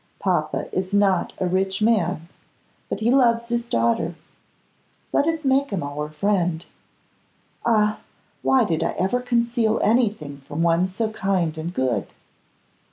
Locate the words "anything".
9.83-10.37